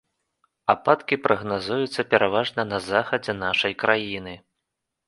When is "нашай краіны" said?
3.45-4.33